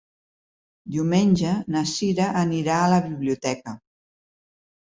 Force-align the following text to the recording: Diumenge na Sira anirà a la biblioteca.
Diumenge 0.95 1.51
na 1.75 1.83
Sira 1.91 2.31
anirà 2.45 2.81
a 2.87 2.89
la 2.95 2.99
biblioteca. 3.11 3.75